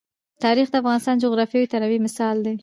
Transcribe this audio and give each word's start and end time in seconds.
تاریخ 0.43 0.67
د 0.71 0.75
افغانستان 0.81 1.15
د 1.17 1.21
جغرافیوي 1.25 1.67
تنوع 1.71 1.93
مثال 2.05 2.35
دی. 2.45 2.53